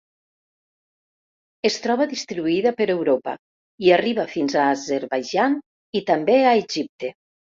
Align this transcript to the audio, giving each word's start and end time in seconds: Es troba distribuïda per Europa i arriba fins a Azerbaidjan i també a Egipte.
Es 1.69 1.75
troba 1.83 2.07
distribuïda 2.13 2.71
per 2.79 2.87
Europa 2.95 3.35
i 3.89 3.93
arriba 3.99 4.25
fins 4.33 4.57
a 4.61 4.65
Azerbaidjan 4.77 5.59
i 6.01 6.05
també 6.11 6.39
a 6.45 6.55
Egipte. 6.65 7.13